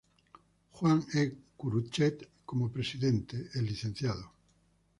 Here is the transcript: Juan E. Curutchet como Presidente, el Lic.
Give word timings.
Juan 0.71 0.99
E. 1.13 1.31
Curutchet 1.55 2.27
como 2.43 2.71
Presidente, 2.71 3.49
el 3.53 3.67
Lic. 3.67 4.03